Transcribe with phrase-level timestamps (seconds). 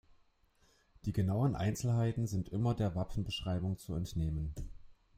[1.05, 4.51] Die genauen Einzelheiten sind immer der Wappenbeschreibung zu entnehmen.